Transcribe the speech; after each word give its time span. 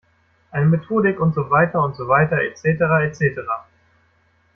Eine 0.49 0.65
Methodik 0.65 1.19
und 1.19 1.35
so 1.35 1.51
weiter 1.51 1.83
und 1.83 1.95
so 1.95 2.07
weiter, 2.07 2.41
et 2.41 2.57
cetera, 2.57 3.03
et 3.03 3.15
cetera. 3.15 3.67